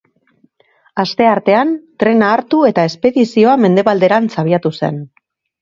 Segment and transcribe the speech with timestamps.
[1.03, 5.03] Asteartean, trena hartu eta espedizioa mendebalderantz abiatu zen.